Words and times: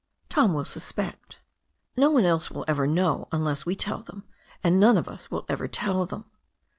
Tom 0.29 0.55
will 0.55 0.65
suspect. 0.65 1.41
No 1.95 2.09
one 2.09 2.25
else 2.25 2.49
will 2.49 2.65
ever 2.67 2.87
know 2.87 3.27
unless 3.31 3.67
we 3.67 3.75
tell 3.75 3.99
them, 4.01 4.23
and 4.63 4.79
none 4.79 4.97
of 4.97 5.07
us 5.07 5.29
will 5.29 5.45
ever 5.47 5.67
tell 5.67 6.07
them. 6.07 6.25